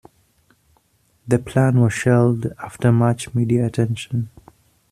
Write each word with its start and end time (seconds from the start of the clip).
The 1.27 1.37
plan 1.37 1.79
was 1.79 1.93
shelved 1.93 2.47
after 2.57 2.91
much 2.91 3.35
media 3.35 3.67
attention. 3.67 4.31